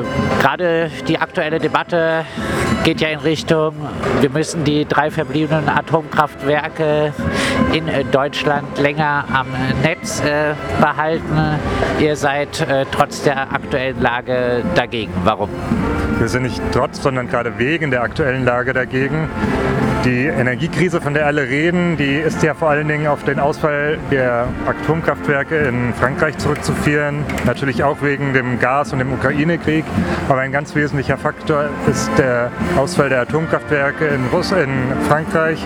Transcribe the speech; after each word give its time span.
äh, 0.00 0.40
gerade 0.40 0.90
die 1.08 1.18
aktuelle 1.18 1.58
Debatte 1.58 2.24
geht 2.84 3.00
ja 3.00 3.08
in 3.08 3.20
Richtung, 3.20 3.74
wir 4.20 4.30
müssen 4.30 4.64
die 4.64 4.84
drei 4.86 5.10
verbliebenen 5.10 5.68
Atomkraftwerke 5.68 7.12
in 7.72 7.86
äh, 7.88 8.04
Deutschland 8.04 8.78
länger 8.78 9.24
am 9.32 9.46
Netz 9.82 10.20
äh, 10.20 10.54
behalten. 10.80 11.58
Ihr 12.00 12.16
seid 12.16 12.60
äh, 12.60 12.84
trotz 12.90 13.22
der 13.22 13.52
aktuellen 13.52 14.00
Lage 14.00 14.62
dagegen. 14.74 15.12
Warum? 15.24 15.48
Wir 16.18 16.28
sind 16.28 16.42
nicht 16.42 16.60
trotz, 16.72 17.02
sondern 17.02 17.28
gerade 17.28 17.58
wegen 17.58 17.90
der 17.90 18.02
aktuellen 18.02 18.44
Lage 18.44 18.72
dagegen. 18.72 19.28
Die 20.04 20.26
Energiekrise, 20.26 21.00
von 21.00 21.14
der 21.14 21.26
alle 21.26 21.42
reden, 21.42 21.96
die 21.96 22.16
ist 22.16 22.42
ja 22.42 22.54
vor 22.54 22.70
allen 22.70 22.88
Dingen 22.88 23.06
auf 23.06 23.22
den 23.22 23.38
Ausfall 23.38 23.98
der 24.10 24.48
Atomkraftwerke 24.66 25.56
in 25.58 25.94
Frankreich 25.94 26.36
zurückzuführen. 26.38 27.24
Natürlich 27.46 27.84
auch 27.84 28.02
wegen 28.02 28.32
dem 28.32 28.58
Gas 28.58 28.92
und 28.92 28.98
dem 28.98 29.12
Ukraine-Krieg. 29.12 29.84
Aber 30.28 30.40
ein 30.40 30.50
ganz 30.50 30.74
wesentlicher 30.74 31.16
Faktor 31.16 31.66
ist 31.88 32.10
der 32.18 32.50
Ausfall 32.76 33.10
der 33.10 33.20
Atomkraftwerke 33.20 34.08
in, 34.08 34.26
Russ 34.32 34.50
in 34.50 34.70
Frankreich. 35.06 35.64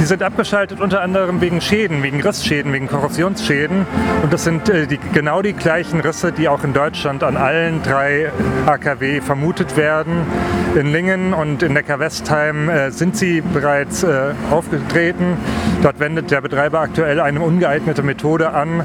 Die 0.00 0.04
sind 0.04 0.24
abgeschaltet 0.24 0.80
unter 0.80 1.00
anderem 1.00 1.40
wegen 1.40 1.60
Schäden, 1.60 2.02
wegen 2.02 2.20
Rissschäden, 2.20 2.72
wegen 2.72 2.88
Korrosionsschäden. 2.88 3.86
Und 4.24 4.32
das 4.32 4.42
sind 4.42 4.68
äh, 4.68 4.88
die, 4.88 4.98
genau 5.12 5.40
die 5.40 5.52
gleichen 5.52 6.00
Risse, 6.00 6.32
die 6.32 6.48
auch 6.48 6.64
in 6.64 6.72
Deutschland 6.72 7.22
an 7.22 7.36
allen 7.36 7.84
drei 7.84 8.32
AKW 8.66 9.20
vermutet 9.20 9.76
werden. 9.76 10.26
In 10.74 10.92
Lingen 10.92 11.32
und 11.32 11.62
in 11.62 11.72
Neckar-Westheim 11.72 12.68
äh, 12.68 12.90
sind 12.90 13.16
sie 13.16 13.40
bereits 13.40 14.02
äh, 14.02 14.34
aufgetreten. 14.50 15.36
Dort 15.82 15.98
wendet 15.98 16.30
der 16.30 16.40
Betreiber 16.40 16.80
aktuell 16.80 17.20
eine 17.20 17.40
ungeeignete 17.40 18.02
Methode 18.02 18.50
an, 18.52 18.84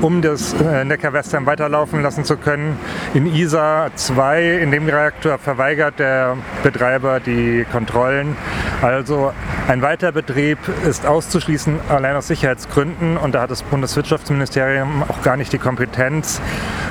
um 0.00 0.22
das 0.22 0.54
äh, 0.54 0.84
Neckar-Westheim 0.84 1.44
weiterlaufen 1.44 2.02
lassen 2.02 2.24
zu 2.24 2.36
können. 2.36 2.78
In 3.14 3.26
ISA 3.26 3.90
2, 3.94 4.58
in 4.58 4.70
dem 4.70 4.86
Reaktor, 4.86 5.38
verweigert 5.38 5.98
der 5.98 6.36
Betreiber 6.62 7.20
die 7.20 7.66
Kontrollen. 7.70 8.36
Also 8.80 9.32
ein 9.66 9.82
Weiterbetrieb 9.82 10.58
ist 10.88 11.04
auszuschließen, 11.04 11.80
allein 11.88 12.14
aus 12.16 12.28
Sicherheitsgründen. 12.28 13.16
Und 13.16 13.34
da 13.34 13.42
hat 13.42 13.50
das 13.50 13.62
Bundeswirtschaftsministerium 13.64 15.02
auch 15.02 15.22
gar 15.22 15.36
nicht 15.36 15.52
die 15.52 15.58
Kompetenz, 15.58 16.40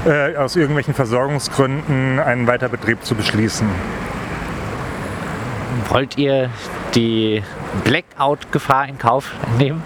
äh, 0.05 0.35
aus 0.35 0.55
irgendwelchen 0.55 0.93
Versorgungsgründen 0.93 2.19
einen 2.19 2.45
Weiterbetrieb 2.45 3.03
zu 3.05 3.15
beschließen. 3.15 3.67
Wollt 5.89 6.17
ihr 6.17 6.49
die 6.95 7.43
Blackout-Gefahr 7.83 8.89
in 8.89 8.97
Kauf 8.97 9.31
nehmen? 9.57 9.81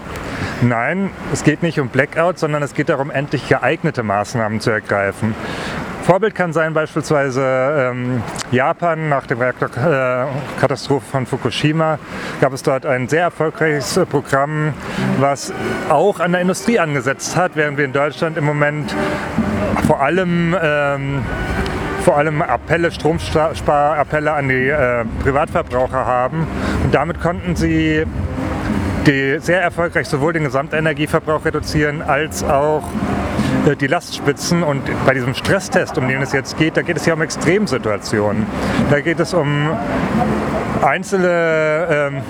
Nein, 0.60 1.10
es 1.32 1.44
geht 1.44 1.62
nicht 1.62 1.80
um 1.80 1.88
Blackout, 1.88 2.38
sondern 2.38 2.62
es 2.62 2.74
geht 2.74 2.88
darum, 2.88 3.10
endlich 3.10 3.48
geeignete 3.48 4.02
Maßnahmen 4.02 4.60
zu 4.60 4.70
ergreifen. 4.70 5.34
Vorbild 6.02 6.34
kann 6.34 6.52
sein 6.52 6.74
beispielsweise 6.74 7.90
ähm, 7.92 8.22
Japan 8.50 9.08
nach 9.08 9.26
der 9.26 9.38
Reaktorkatastrophe 9.38 11.06
von 11.08 11.26
Fukushima 11.26 12.00
gab 12.40 12.52
es 12.52 12.64
dort 12.64 12.86
ein 12.86 13.08
sehr 13.08 13.22
erfolgreiches 13.22 14.00
Programm, 14.10 14.74
was 15.20 15.52
auch 15.88 16.18
an 16.18 16.32
der 16.32 16.40
Industrie 16.40 16.80
angesetzt 16.80 17.36
hat, 17.36 17.52
während 17.54 17.78
wir 17.78 17.84
in 17.84 17.92
Deutschland 17.92 18.36
im 18.36 18.44
Moment 18.44 18.94
vor 19.86 20.00
allem 20.02 20.56
ähm, 20.60 21.24
vor 22.02 22.16
allem 22.16 22.42
Appelle, 22.42 22.90
Stromsparappelle 22.90 24.32
an 24.32 24.48
die 24.48 24.68
äh, 24.68 25.04
Privatverbraucher 25.22 26.04
haben. 26.04 26.46
Und 26.84 26.94
damit 26.94 27.20
konnten 27.20 27.56
sie 27.56 28.04
die 29.06 29.38
sehr 29.40 29.62
erfolgreich 29.62 30.08
sowohl 30.08 30.32
den 30.32 30.44
Gesamtenergieverbrauch 30.44 31.44
reduzieren 31.44 32.02
als 32.02 32.44
auch 32.44 32.82
äh, 33.66 33.76
die 33.76 33.86
Lastspitzen. 33.86 34.62
Und 34.62 34.82
bei 35.06 35.14
diesem 35.14 35.34
Stresstest, 35.34 35.96
um 35.98 36.08
den 36.08 36.22
es 36.22 36.32
jetzt 36.32 36.58
geht, 36.58 36.76
da 36.76 36.82
geht 36.82 36.96
es 36.96 37.06
ja 37.06 37.14
um 37.14 37.22
Extremsituationen. 37.22 38.46
Da 38.90 39.00
geht 39.00 39.20
es 39.20 39.34
um 39.34 39.70
einzelne 40.82 41.86
ähm, 41.90 42.22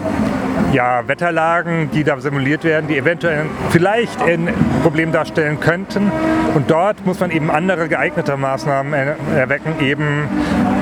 ja, 0.72 1.06
Wetterlagen, 1.06 1.90
die 1.90 2.04
da 2.04 2.18
simuliert 2.18 2.64
werden, 2.64 2.88
die 2.88 2.96
eventuell 2.96 3.46
vielleicht 3.70 4.20
ein 4.22 4.48
Problem 4.82 5.12
darstellen 5.12 5.60
könnten. 5.60 6.10
Und 6.54 6.70
dort 6.70 7.04
muss 7.06 7.20
man 7.20 7.30
eben 7.30 7.50
andere 7.50 7.88
geeignete 7.88 8.36
Maßnahmen 8.36 8.92
er 8.92 9.16
erwecken, 9.36 9.74
eben 9.80 10.28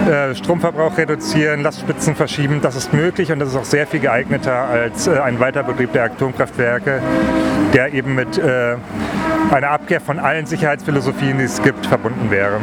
äh, 0.08 0.34
Stromverbrauch 0.34 0.96
reduzieren, 0.96 1.62
Lastspitzen 1.62 2.14
verschieben. 2.14 2.60
Das 2.62 2.74
ist 2.74 2.92
möglich 2.92 3.30
und 3.32 3.38
das 3.38 3.50
ist 3.50 3.56
auch 3.56 3.64
sehr 3.64 3.86
viel 3.86 4.00
geeigneter 4.00 4.52
als 4.52 5.06
äh, 5.06 5.18
ein 5.18 5.38
Weiterbetrieb 5.40 5.92
der 5.92 6.04
Atomkraftwerke, 6.04 7.02
der 7.74 7.92
eben 7.92 8.14
mit 8.14 8.38
äh, 8.38 8.76
einer 9.50 9.70
Abkehr 9.70 10.00
von 10.00 10.18
allen 10.18 10.46
Sicherheitsphilosophien, 10.46 11.38
die 11.38 11.44
es 11.44 11.62
gibt, 11.62 11.86
verbunden 11.86 12.30
wäre. 12.30 12.60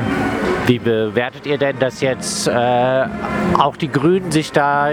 Wie 0.65 0.79
bewertet 0.79 1.45
ihr 1.45 1.57
denn, 1.57 1.79
dass 1.79 2.01
jetzt 2.01 2.49
auch 2.49 3.77
die 3.77 3.89
Grünen 3.89 4.33
sich 4.33 4.51
da 4.51 4.91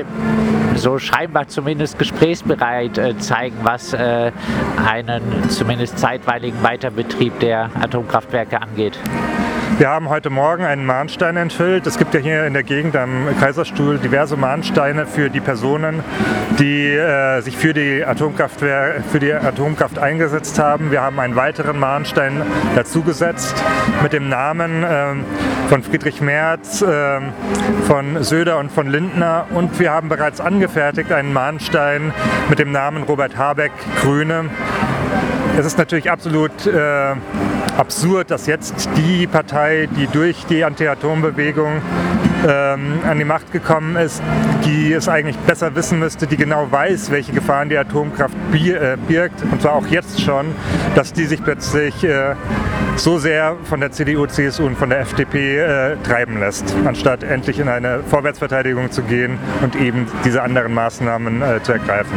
so 0.77 0.99
scheinbar 0.99 1.49
zumindest 1.49 1.99
gesprächsbereit 1.99 3.01
zeigen, 3.19 3.57
was 3.63 3.93
einen 3.93 5.49
zumindest 5.49 5.99
zeitweiligen 5.99 6.63
Weiterbetrieb 6.63 7.41
der 7.41 7.71
Atomkraftwerke 7.81 8.63
angeht? 8.63 8.97
Wir 9.79 9.89
haben 9.89 10.09
heute 10.09 10.31
Morgen 10.31 10.63
einen 10.65 10.87
Mahnstein 10.87 11.37
enthüllt. 11.37 11.87
Es 11.87 11.99
gibt 11.99 12.15
ja 12.15 12.21
hier 12.21 12.47
in 12.47 12.53
der 12.53 12.63
Gegend 12.63 12.95
am 12.95 13.27
Kaiserstuhl 13.41 13.99
diverse 13.99 14.37
Mahnsteine 14.37 15.05
für 15.07 15.31
die 15.31 15.41
Personen, 15.41 16.05
die 16.61 16.91
äh, 16.91 17.41
sich 17.41 17.57
für 17.57 17.75
die, 17.75 18.05
für 19.11 19.19
die 19.19 19.33
Atomkraft 19.33 19.99
eingesetzt 19.99 20.59
haben. 20.61 20.93
Wir 20.93 21.03
haben 21.03 21.19
einen 21.19 21.35
weiteren 21.35 21.79
Mahnstein 21.79 22.43
dazugesetzt 22.77 23.55
mit 24.03 24.13
dem 24.13 24.29
Namen 24.29 24.85
äh, 24.85 25.15
von 25.69 25.83
Friedrich 25.83 26.21
Merz, 26.21 26.81
äh, 26.83 27.21
von 27.87 28.23
Söder 28.23 28.59
und 28.59 28.71
von 28.71 28.87
Lindner. 28.87 29.47
Und 29.51 29.81
wir 29.81 29.91
haben 29.91 30.09
bereits 30.09 30.41
angefertigt 30.41 31.11
einen 31.11 31.33
Mahnstein 31.33 32.13
mit 32.49 32.61
dem 32.61 32.71
Namen 32.71 33.03
Robert 33.03 33.37
Habeck, 33.37 33.73
Grüne. 34.01 34.51
Es 35.57 35.67
ist 35.67 35.79
natürlich 35.79 36.11
absolut 36.11 36.67
äh, 36.67 37.15
absurd, 37.77 38.31
dass 38.33 38.47
jetzt 38.47 38.89
die 38.97 39.29
Partei, 39.29 39.89
die 39.97 40.09
durch 40.09 40.45
die 40.47 40.65
Anti-Atom-Bewegung 40.65 41.81
ähm, 42.47 42.99
an 43.09 43.19
die 43.19 43.25
Macht 43.25 43.53
gekommen 43.53 43.95
ist, 43.95 44.21
die 44.65 44.93
es 44.93 45.09
eigentlich 45.09 45.37
besser 45.39 45.75
wissen 45.77 46.01
müsste, 46.01 46.27
die 46.27 46.37
genau 46.37 46.71
weiß, 46.71 47.13
welche 47.13 47.33
Gefahren 47.33 47.69
die 47.69 47.79
Atomkraft 47.79 48.35
äh, 48.53 48.97
birgt, 49.07 49.43
und 49.51 49.63
zwar 49.63 49.75
auch 49.75 49.87
jetzt 49.87 50.21
schon, 50.21 50.47
dass 50.97 51.13
die 51.13 51.25
sich 51.25 51.43
plötzlich 51.43 52.03
äh, 52.03 52.35
so 52.97 53.19
sehr 53.19 53.57
von 53.65 53.79
der 53.79 53.93
CDU, 53.93 54.27
CSU 54.27 54.67
und 54.67 54.77
von 54.77 54.91
der 54.91 55.01
FDP 55.01 55.59
äh, 55.59 55.97
treiben 56.03 56.41
lässt, 56.41 56.75
anstatt 56.85 57.23
endlich 57.23 57.61
in 57.61 57.69
eine 57.69 58.01
Vorwärtsverteidigung 58.09 58.91
zu 58.91 59.03
gehen 59.03 59.39
und 59.63 59.77
eben 59.77 60.09
diese 60.25 60.43
anderen 60.43 60.75
Maßnahmen 60.75 61.43
äh, 61.43 61.63
zu 61.63 61.73
ergreifen. 61.73 62.13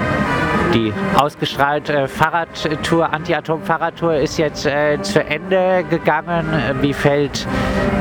Die 0.78 0.94
ausgestrahlte 1.18 2.08
Fahrradtour, 2.08 3.12
Anti-Atom-Fahrradtour 3.12 4.18
ist 4.18 4.38
jetzt 4.38 4.68
äh, 4.68 5.02
zu 5.02 5.24
Ende 5.24 5.84
gegangen. 5.90 6.46
Wie 6.82 6.94
fällt 6.94 7.48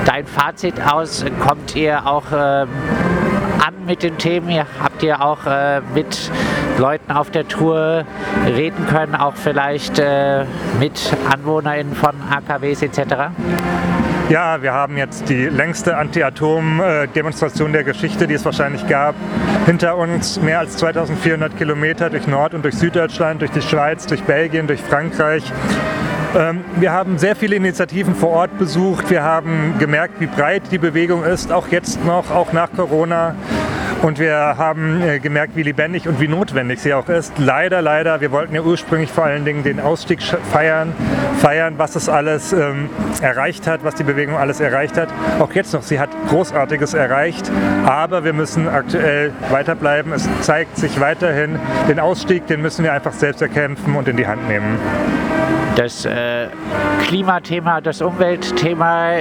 dein 0.04 0.26
Fazit 0.26 0.74
aus? 0.86 1.24
Kommt 1.40 1.74
ihr 1.74 2.06
auch 2.06 2.30
äh, 2.32 2.66
an 3.64 3.86
mit 3.86 4.02
den 4.02 4.18
Themen? 4.18 4.64
Habt 4.82 5.02
ihr 5.02 5.22
auch 5.22 5.46
äh, 5.46 5.80
mit 5.94 6.30
Leuten 6.78 7.12
auf 7.12 7.30
der 7.30 7.48
Tour 7.48 8.04
reden 8.46 8.86
können, 8.86 9.14
auch 9.14 9.34
vielleicht 9.36 9.98
äh, 9.98 10.44
mit 10.78 11.12
AnwohnerInnen 11.30 11.94
von 11.94 12.14
AKWs 12.30 12.82
etc.? 12.82 13.30
Ja, 14.28 14.60
wir 14.60 14.72
haben 14.72 14.96
jetzt 14.96 15.28
die 15.28 15.46
längste 15.46 15.96
Anti-Atom-Demonstration 15.96 17.72
der 17.72 17.84
Geschichte, 17.84 18.26
die 18.26 18.34
es 18.34 18.44
wahrscheinlich 18.44 18.88
gab, 18.88 19.14
hinter 19.66 19.96
uns. 19.96 20.40
Mehr 20.40 20.58
als 20.58 20.76
2400 20.78 21.56
Kilometer 21.56 22.10
durch 22.10 22.26
Nord- 22.26 22.52
und 22.52 22.64
durch 22.64 22.74
Süddeutschland, 22.74 23.40
durch 23.40 23.52
die 23.52 23.62
Schweiz, 23.62 24.06
durch 24.06 24.24
Belgien, 24.24 24.66
durch 24.66 24.80
Frankreich. 24.82 25.44
Ähm, 26.36 26.64
wir 26.78 26.92
haben 26.92 27.16
sehr 27.16 27.34
viele 27.34 27.56
Initiativen 27.56 28.14
vor 28.14 28.30
Ort 28.30 28.58
besucht. 28.58 29.08
Wir 29.08 29.22
haben 29.22 29.74
gemerkt, 29.78 30.20
wie 30.20 30.26
breit 30.26 30.64
die 30.70 30.78
Bewegung 30.78 31.24
ist, 31.24 31.50
auch 31.50 31.68
jetzt 31.68 32.04
noch, 32.04 32.30
auch 32.30 32.52
nach 32.52 32.70
Corona. 32.72 33.34
Und 34.02 34.18
wir 34.18 34.36
haben 34.36 35.00
äh, 35.00 35.18
gemerkt, 35.18 35.56
wie 35.56 35.62
lebendig 35.62 36.06
und 36.06 36.20
wie 36.20 36.28
notwendig 36.28 36.80
sie 36.80 36.92
auch 36.92 37.08
ist. 37.08 37.32
Leider, 37.38 37.80
leider, 37.80 38.20
wir 38.20 38.30
wollten 38.30 38.54
ja 38.54 38.60
ursprünglich 38.60 39.10
vor 39.10 39.24
allen 39.24 39.46
Dingen 39.46 39.62
den 39.62 39.80
Ausstieg 39.80 40.22
feiern, 40.22 40.92
feiern, 41.40 41.74
was 41.78 41.96
es 41.96 42.10
alles 42.10 42.52
ähm, 42.52 42.90
erreicht 43.22 43.66
hat, 43.66 43.82
was 43.84 43.94
die 43.94 44.04
Bewegung 44.04 44.36
alles 44.36 44.60
erreicht 44.60 44.98
hat. 44.98 45.08
Auch 45.38 45.52
jetzt 45.54 45.72
noch, 45.72 45.82
sie 45.82 45.98
hat 45.98 46.10
Großartiges 46.28 46.92
erreicht, 46.92 47.50
aber 47.86 48.24
wir 48.24 48.34
müssen 48.34 48.68
aktuell 48.68 49.32
weiterbleiben. 49.50 50.12
Es 50.12 50.28
zeigt 50.42 50.76
sich 50.76 51.00
weiterhin, 51.00 51.58
den 51.88 51.98
Ausstieg, 51.98 52.46
den 52.46 52.60
müssen 52.60 52.84
wir 52.84 52.92
einfach 52.92 53.14
selbst 53.14 53.40
erkämpfen 53.40 53.96
und 53.96 54.06
in 54.08 54.18
die 54.18 54.26
Hand 54.26 54.46
nehmen 54.46 54.78
das 55.76 56.04
äh, 56.04 56.48
Klimathema, 57.06 57.80
das 57.80 58.00
Umweltthema, 58.02 59.18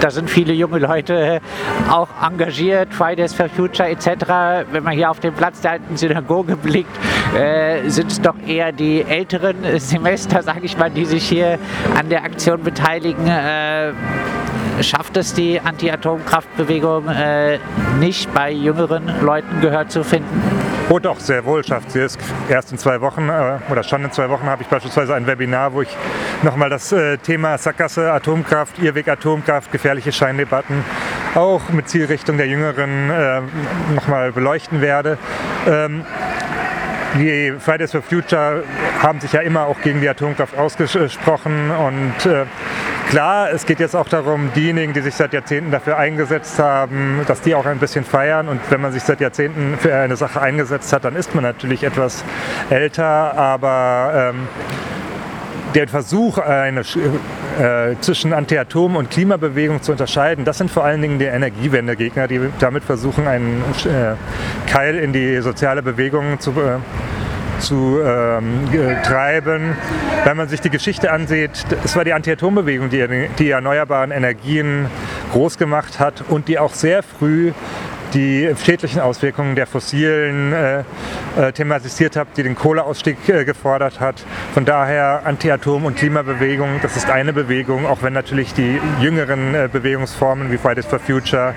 da 0.00 0.10
sind 0.10 0.28
viele 0.28 0.52
junge 0.54 0.78
Leute 0.78 1.40
auch 1.88 2.08
engagiert, 2.22 2.92
Fridays 2.92 3.34
for 3.34 3.48
Future 3.48 3.88
etc. 3.88 4.66
Wenn 4.72 4.82
man 4.82 4.94
hier 4.94 5.10
auf 5.10 5.20
den 5.20 5.34
Platz 5.34 5.60
der 5.60 5.72
alten 5.72 5.96
Synagoge 5.96 6.56
blickt, 6.56 6.90
äh, 7.36 7.88
sind 7.88 8.10
es 8.10 8.20
doch 8.20 8.34
eher 8.46 8.72
die 8.72 9.02
älteren 9.02 9.56
Semester, 9.78 10.42
sage 10.48 10.60
ich 10.62 10.76
mal, 10.76 10.90
die 10.90 11.04
sich 11.04 11.28
hier 11.28 11.58
an 11.96 12.08
der 12.08 12.24
Aktion 12.24 12.62
beteiligen. 12.62 13.26
Äh, 13.26 13.92
schafft 14.82 15.16
es 15.16 15.34
die 15.34 15.60
Anti-Atomkraftbewegung 15.60 17.08
äh, 17.08 17.58
nicht 17.98 18.32
bei 18.34 18.50
jüngeren 18.50 19.10
Leuten 19.22 19.60
Gehör 19.60 19.88
zu 19.88 20.04
finden? 20.04 20.42
Oh 20.90 20.98
doch, 20.98 21.20
sehr 21.20 21.44
wohl 21.44 21.62
schafft 21.64 21.90
sie 21.90 22.00
es. 22.00 22.16
Erst 22.48 22.72
in 22.72 22.78
zwei 22.78 23.00
Wochen 23.02 23.28
äh, 23.28 23.58
oder 23.70 23.82
schon 23.82 24.04
in 24.04 24.10
zwei 24.10 24.30
Wochen 24.30 24.46
habe 24.46 24.62
ich 24.62 24.68
beispielsweise 24.68 25.14
ein 25.14 25.26
Webinar, 25.26 25.74
wo 25.74 25.82
ich 25.82 25.94
nochmal 26.42 26.70
das 26.70 26.92
äh, 26.92 27.18
Thema 27.18 27.58
Sackgasse, 27.58 28.10
Atomkraft, 28.10 28.78
Irrweg 28.78 29.08
Atomkraft, 29.08 29.70
gefährliche 29.70 30.12
Scheindebatten 30.12 30.82
auch 31.34 31.68
mit 31.68 31.88
Zielrichtung 31.88 32.38
der 32.38 32.46
Jüngeren 32.46 33.10
äh, 33.10 33.42
nochmal 33.94 34.32
beleuchten 34.32 34.80
werde. 34.80 35.18
Ähm, 35.66 36.04
die 37.18 37.54
Fridays 37.58 37.92
for 37.92 38.02
Future 38.02 38.64
haben 39.02 39.20
sich 39.20 39.32
ja 39.32 39.40
immer 39.40 39.66
auch 39.66 39.80
gegen 39.80 40.00
die 40.00 40.08
Atomkraft 40.08 40.56
ausgesprochen 40.56 41.70
und 41.70 42.26
äh, 42.26 42.44
klar, 43.08 43.50
es 43.50 43.66
geht 43.66 43.80
jetzt 43.80 43.96
auch 43.96 44.08
darum, 44.08 44.50
diejenigen, 44.54 44.92
die 44.92 45.00
sich 45.00 45.14
seit 45.14 45.32
Jahrzehnten 45.32 45.70
dafür 45.70 45.96
eingesetzt 45.96 46.58
haben, 46.58 47.22
dass 47.26 47.40
die 47.40 47.54
auch 47.54 47.66
ein 47.66 47.78
bisschen 47.78 48.04
feiern. 48.04 48.48
Und 48.48 48.60
wenn 48.70 48.80
man 48.80 48.92
sich 48.92 49.02
seit 49.02 49.20
Jahrzehnten 49.20 49.76
für 49.78 49.94
eine 49.94 50.16
Sache 50.16 50.40
eingesetzt 50.40 50.92
hat, 50.92 51.04
dann 51.04 51.16
ist 51.16 51.34
man 51.34 51.42
natürlich 51.44 51.82
etwas 51.82 52.24
älter, 52.70 53.36
aber 53.36 54.32
ähm, 54.32 54.48
der 55.74 55.88
Versuch, 55.88 56.38
eine, 56.38 56.80
äh, 56.80 57.94
zwischen 58.00 58.32
Anti-Atom- 58.32 58.96
und 58.96 59.10
Klimabewegung 59.10 59.82
zu 59.82 59.92
unterscheiden, 59.92 60.44
das 60.44 60.58
sind 60.58 60.70
vor 60.70 60.84
allen 60.84 61.02
Dingen 61.02 61.18
die 61.18 61.26
Energiewendegegner, 61.26 62.26
die 62.26 62.40
damit 62.58 62.84
versuchen, 62.84 63.26
einen 63.26 63.62
äh, 63.84 64.70
Keil 64.70 64.96
in 64.96 65.12
die 65.12 65.40
soziale 65.40 65.82
Bewegung 65.82 66.40
zu, 66.40 66.50
äh, 66.52 66.78
zu 67.58 68.00
ähm, 68.04 68.68
treiben. 69.04 69.76
Wenn 70.24 70.36
man 70.36 70.48
sich 70.48 70.60
die 70.60 70.70
Geschichte 70.70 71.10
ansieht, 71.10 71.50
es 71.84 71.96
war 71.96 72.04
die 72.04 72.12
Anti-Atom-Bewegung, 72.12 72.90
die 72.90 73.28
die 73.38 73.50
erneuerbaren 73.50 74.10
Energien 74.10 74.86
groß 75.32 75.58
gemacht 75.58 75.98
hat 76.00 76.24
und 76.28 76.48
die 76.48 76.58
auch 76.58 76.74
sehr 76.74 77.02
früh 77.02 77.52
die 78.14 78.50
schädlichen 78.62 79.00
Auswirkungen 79.00 79.54
der 79.54 79.66
fossilen 79.66 80.52
äh, 80.52 80.80
äh, 81.36 81.52
thematisiert 81.52 82.16
habe, 82.16 82.30
die 82.36 82.42
den 82.42 82.54
Kohleausstieg 82.54 83.28
äh, 83.28 83.44
gefordert 83.44 84.00
hat. 84.00 84.24
Von 84.54 84.64
daher 84.64 85.22
Anti-Atom- 85.24 85.84
und 85.84 85.96
Klimabewegung, 85.96 86.80
das 86.82 86.96
ist 86.96 87.10
eine 87.10 87.32
Bewegung, 87.32 87.86
auch 87.86 88.02
wenn 88.02 88.12
natürlich 88.12 88.54
die 88.54 88.80
jüngeren 89.00 89.54
äh, 89.54 89.68
Bewegungsformen 89.70 90.50
wie 90.50 90.58
Fridays 90.58 90.86
for 90.86 90.98
Future 90.98 91.54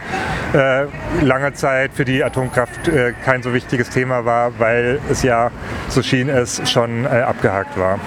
äh, 0.53 0.85
lange 1.23 1.53
Zeit 1.53 1.91
für 1.93 2.05
die 2.05 2.23
Atomkraft 2.23 2.91
kein 3.23 3.43
so 3.43 3.53
wichtiges 3.53 3.89
Thema 3.89 4.25
war, 4.25 4.51
weil 4.59 4.99
es 5.09 5.23
ja, 5.23 5.51
so 5.91 6.01
schien 6.01 6.29
es, 6.29 6.61
schon 6.69 7.05
abgehakt 7.05 7.77
war. 7.77 7.99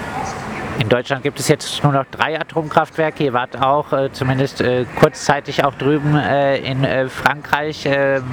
In 0.77 0.89
Deutschland 0.89 1.23
gibt 1.23 1.39
es 1.39 1.47
jetzt 1.47 1.81
nur 1.83 1.93
noch 1.93 2.05
drei 2.11 2.39
Atomkraftwerke. 2.39 3.23
Ihr 3.23 3.33
wart 3.33 3.61
auch 3.61 3.93
äh, 3.93 4.11
zumindest 4.11 4.59
äh, 4.59 4.85
kurzzeitig 4.99 5.63
auch 5.63 5.73
drüben 5.75 6.17
äh, 6.17 6.57
in 6.57 6.83
äh, 6.83 7.07
Frankreich 7.07 7.85
ähm, 7.85 8.23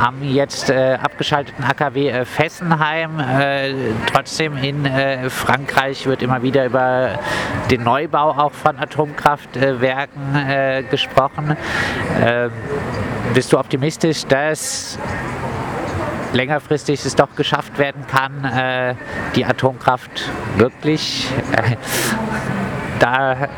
am 0.00 0.22
jetzt 0.22 0.70
äh, 0.70 0.96
abgeschalteten 1.02 1.64
AKW 1.64 2.08
äh, 2.08 2.24
Fessenheim. 2.24 3.20
trotzdem 4.06 4.56
in 4.56 4.88
Frankreich 5.30 6.06
wird 6.06 6.22
immer 6.22 6.42
wieder 6.42 6.66
über 6.66 7.18
den 7.70 7.82
Neubau 7.82 8.30
auch 8.30 8.52
von 8.52 8.78
Atomkraftwerken 8.78 10.86
gesprochen. 10.90 11.56
Ähm, 12.22 12.50
bist 13.34 13.52
du 13.52 13.58
optimistisch, 13.58 14.24
dass 14.26 14.98
längerfristig 16.32 17.04
es 17.04 17.14
doch 17.16 17.34
geschafft 17.36 17.78
werden 17.78 18.06
kann, 18.06 18.44
äh, 18.44 18.94
die 19.34 19.44
Atomkraft 19.44 20.30
wirklich 20.56 21.28
äh, 21.52 21.76
da 22.98 23.48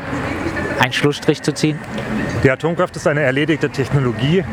einen 0.79 0.93
Schlussstrich 0.93 1.41
zu 1.41 1.53
ziehen? 1.53 1.79
Die 2.43 2.51
Atomkraft 2.51 2.95
ist 2.95 3.07
eine 3.07 3.21
erledigte 3.21 3.69
Technologie. 3.69 4.43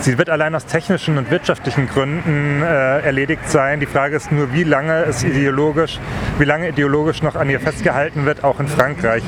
Sie 0.00 0.16
wird 0.16 0.30
allein 0.30 0.54
aus 0.54 0.64
technischen 0.64 1.18
und 1.18 1.30
wirtschaftlichen 1.30 1.86
Gründen 1.86 2.62
äh, 2.62 3.00
erledigt 3.00 3.50
sein. 3.50 3.80
Die 3.80 3.86
Frage 3.86 4.16
ist 4.16 4.32
nur, 4.32 4.54
wie 4.54 4.64
lange 4.64 5.04
es 5.04 5.22
ideologisch, 5.22 6.00
wie 6.38 6.44
lange 6.44 6.70
ideologisch 6.70 7.22
noch 7.22 7.36
an 7.36 7.50
ihr 7.50 7.60
festgehalten 7.60 8.24
wird, 8.24 8.42
auch 8.42 8.60
in 8.60 8.68
Frankreich. 8.68 9.22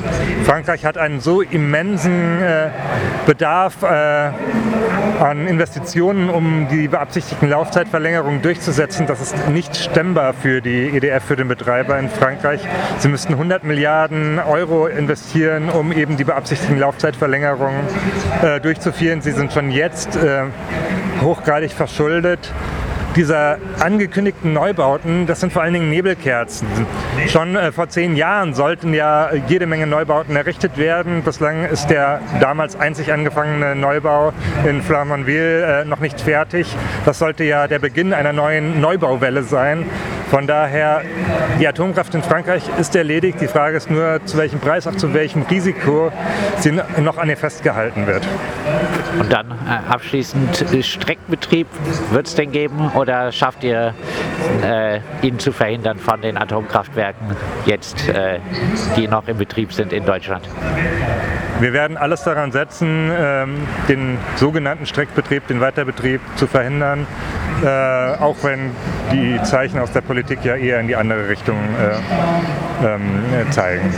Frankreich 0.45 0.83
hat 0.83 0.97
einen 0.97 1.19
so 1.19 1.41
immensen 1.41 2.41
äh, 2.41 2.69
Bedarf 3.27 3.83
äh, 3.83 4.31
an 5.19 5.47
Investitionen, 5.47 6.31
um 6.31 6.67
die 6.69 6.87
beabsichtigten 6.87 7.49
Laufzeitverlängerungen 7.49 8.41
durchzusetzen. 8.41 9.05
Das 9.05 9.21
ist 9.21 9.49
nicht 9.49 9.75
stemmbar 9.75 10.33
für 10.33 10.59
die 10.61 10.87
EDF, 10.87 11.23
für 11.23 11.35
den 11.35 11.47
Betreiber 11.47 11.99
in 11.99 12.09
Frankreich. 12.09 12.61
Sie 12.97 13.09
müssten 13.09 13.33
100 13.33 13.63
Milliarden 13.63 14.39
Euro 14.39 14.87
investieren, 14.87 15.69
um 15.69 15.91
eben 15.91 16.17
die 16.17 16.23
beabsichtigten 16.23 16.79
Laufzeitverlängerungen 16.79 17.81
äh, 18.41 18.59
durchzuführen. 18.59 19.21
Sie 19.21 19.31
sind 19.31 19.53
schon 19.53 19.69
jetzt 19.69 20.15
äh, 20.15 20.45
hochgradig 21.23 21.71
verschuldet 21.71 22.51
dieser 23.15 23.57
angekündigten 23.79 24.53
Neubauten, 24.53 25.27
das 25.27 25.39
sind 25.39 25.53
vor 25.53 25.61
allen 25.61 25.73
Dingen 25.73 25.89
Nebelkerzen. 25.89 26.67
Schon 27.27 27.55
äh, 27.55 27.71
vor 27.71 27.89
zehn 27.89 28.15
Jahren 28.15 28.53
sollten 28.53 28.93
ja 28.93 29.29
jede 29.47 29.67
Menge 29.67 29.87
Neubauten 29.87 30.35
errichtet 30.35 30.77
werden. 30.77 31.21
Bislang 31.21 31.65
ist 31.65 31.87
der 31.87 32.21
damals 32.39 32.75
einzig 32.75 33.11
angefangene 33.13 33.75
Neubau 33.75 34.33
in 34.67 34.81
Flamanville 34.81 35.81
äh, 35.81 35.85
noch 35.85 35.99
nicht 35.99 36.19
fertig. 36.21 36.75
Das 37.05 37.19
sollte 37.19 37.43
ja 37.43 37.67
der 37.67 37.79
Beginn 37.79 38.13
einer 38.13 38.33
neuen 38.33 38.81
Neubauwelle 38.81 39.43
sein. 39.43 39.85
Von 40.33 40.47
daher, 40.47 41.03
die 41.59 41.67
Atomkraft 41.67 42.15
in 42.15 42.23
Frankreich 42.23 42.63
ist 42.79 42.95
erledigt. 42.95 43.39
Die 43.39 43.47
Frage 43.47 43.77
ist 43.77 43.91
nur, 43.91 44.19
zu 44.25 44.35
welchem 44.39 44.59
Preis, 44.59 44.87
auch 44.87 44.95
zu 44.95 45.13
welchem 45.13 45.43
Risiko 45.43 46.11
sie 46.57 46.71
noch 46.71 47.19
an 47.19 47.29
ihr 47.29 47.37
festgehalten 47.37 48.07
wird. 48.07 48.27
Und 49.19 49.31
dann 49.31 49.51
äh, 49.51 49.91
abschließend 49.91 50.65
Streckenbetrieb 50.81 51.67
wird 52.09 52.25
es 52.25 52.33
denn 52.33 52.51
geben 52.51 52.91
oder 52.95 53.31
schafft 53.31 53.63
ihr 53.63 53.93
äh, 54.63 55.01
ihn 55.21 55.37
zu 55.37 55.51
verhindern 55.51 55.99
von 55.99 56.19
den 56.19 56.35
Atomkraftwerken 56.35 57.35
jetzt, 57.67 58.09
äh, 58.09 58.39
die 58.97 59.07
noch 59.07 59.27
im 59.27 59.37
Betrieb 59.37 59.71
sind 59.71 59.93
in 59.93 60.03
Deutschland? 60.03 60.49
Wir 61.59 61.73
werden 61.73 61.95
alles 61.95 62.23
daran 62.23 62.51
setzen, 62.51 63.11
ähm, 63.15 63.67
den 63.87 64.17
sogenannten 64.37 64.87
Streckbetrieb, 64.87 65.45
den 65.45 65.61
Weiterbetrieb 65.61 66.21
zu 66.37 66.47
verhindern, 66.47 67.05
äh, 67.63 68.21
auch 68.21 68.35
wenn 68.43 68.71
die 69.11 69.41
Zeichen 69.43 69.79
aus 69.79 69.91
der 69.91 70.01
Politik 70.01 70.39
ja 70.43 70.55
eher 70.55 70.79
in 70.79 70.87
die 70.87 70.95
andere 70.95 71.29
Richtung 71.29 71.57
äh, 71.57 72.85
ähm, 72.85 73.51
zeigen. 73.51 73.93